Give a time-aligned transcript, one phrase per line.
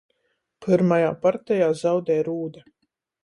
[0.65, 2.65] Pyrmajā partejā zaudej Rūde.